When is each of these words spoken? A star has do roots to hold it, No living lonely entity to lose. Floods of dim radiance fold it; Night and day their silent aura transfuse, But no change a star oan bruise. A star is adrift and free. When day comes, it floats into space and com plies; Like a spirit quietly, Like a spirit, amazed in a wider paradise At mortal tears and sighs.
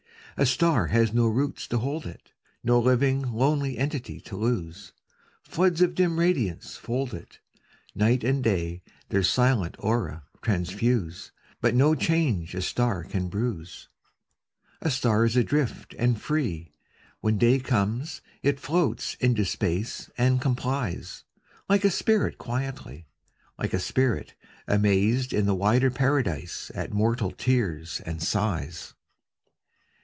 A 0.37 0.45
star 0.45 0.87
has 0.87 1.11
do 1.11 1.29
roots 1.29 1.67
to 1.67 1.77
hold 1.77 2.05
it, 2.07 2.31
No 2.63 2.79
living 2.79 3.21
lonely 3.33 3.77
entity 3.77 4.21
to 4.21 4.37
lose. 4.37 4.93
Floods 5.43 5.81
of 5.81 5.93
dim 5.93 6.17
radiance 6.17 6.77
fold 6.77 7.13
it; 7.13 7.39
Night 7.93 8.23
and 8.23 8.41
day 8.41 8.81
their 9.09 9.23
silent 9.23 9.75
aura 9.77 10.23
transfuse, 10.41 11.31
But 11.59 11.75
no 11.75 11.95
change 11.95 12.55
a 12.55 12.61
star 12.61 13.03
oan 13.03 13.29
bruise. 13.29 13.89
A 14.79 14.89
star 14.89 15.25
is 15.25 15.35
adrift 15.35 15.93
and 15.99 16.19
free. 16.19 16.71
When 17.19 17.37
day 17.37 17.59
comes, 17.59 18.21
it 18.41 18.59
floats 18.59 19.15
into 19.15 19.43
space 19.43 20.09
and 20.17 20.41
com 20.41 20.55
plies; 20.55 21.23
Like 21.67 21.83
a 21.83 21.91
spirit 21.91 22.37
quietly, 22.37 23.05
Like 23.59 23.73
a 23.73 23.79
spirit, 23.79 24.33
amazed 24.65 25.33
in 25.33 25.47
a 25.49 25.53
wider 25.53 25.91
paradise 25.91 26.71
At 26.73 26.93
mortal 26.93 27.31
tears 27.31 28.01
and 28.05 28.23
sighs. 28.23 28.93